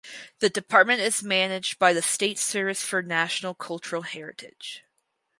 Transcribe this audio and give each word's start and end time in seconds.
The 0.39 0.49
department 0.49 1.01
is 1.01 1.21
managed 1.21 1.77
by 1.77 1.93
the 1.93 2.01
State 2.01 2.39
Service 2.39 2.83
for 2.83 3.03
National 3.03 3.53
Cultural 3.53 4.01
Heritage. 4.01 4.83